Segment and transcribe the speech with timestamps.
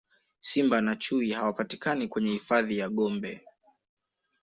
[0.39, 3.41] simba na chui hawapatikani kwenye hifadhi ya gombe